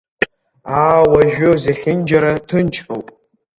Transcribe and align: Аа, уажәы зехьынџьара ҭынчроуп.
Аа, 0.79 0.99
уажәы 1.11 1.49
зехьынџьара 1.61 2.31
ҭынчроуп. 2.47 3.07